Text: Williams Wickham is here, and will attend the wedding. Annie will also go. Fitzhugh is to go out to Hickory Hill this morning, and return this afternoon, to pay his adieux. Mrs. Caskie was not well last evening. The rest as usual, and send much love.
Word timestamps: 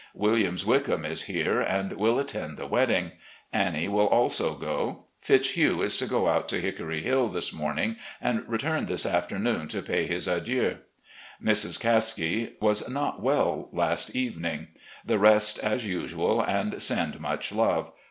Williams 0.15 0.65
Wickham 0.65 1.05
is 1.05 1.25
here, 1.25 1.61
and 1.61 1.93
will 1.93 2.17
attend 2.17 2.57
the 2.57 2.65
wedding. 2.65 3.11
Annie 3.53 3.87
will 3.87 4.07
also 4.07 4.55
go. 4.55 5.05
Fitzhugh 5.21 5.83
is 5.83 5.95
to 5.97 6.07
go 6.07 6.27
out 6.27 6.49
to 6.49 6.59
Hickory 6.59 7.03
Hill 7.03 7.27
this 7.27 7.53
morning, 7.53 7.97
and 8.19 8.43
return 8.49 8.87
this 8.87 9.05
afternoon, 9.05 9.67
to 9.67 9.83
pay 9.83 10.07
his 10.07 10.27
adieux. 10.27 10.79
Mrs. 11.39 11.79
Caskie 11.79 12.53
was 12.59 12.89
not 12.89 13.21
well 13.21 13.69
last 13.71 14.15
evening. 14.15 14.69
The 15.05 15.19
rest 15.19 15.59
as 15.59 15.85
usual, 15.85 16.41
and 16.41 16.81
send 16.81 17.19
much 17.21 17.51
love. 17.51 17.91